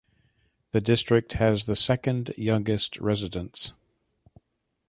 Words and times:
The 0.71 0.81
district 0.81 1.33
has 1.33 1.65
the 1.65 1.75
second 1.75 2.33
youngest 2.35 2.97
residents. 2.99 3.73